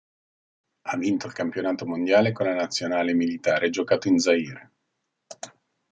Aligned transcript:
Ha 0.87 0.97
vinto 0.97 1.27
il 1.27 1.33
Campionato 1.33 1.85
mondiale 1.85 2.31
con 2.31 2.47
la 2.47 2.55
Nazionale 2.55 3.13
militare 3.13 3.69
giocato 3.69 4.07
in 4.07 4.17
Zaire. 4.17 4.71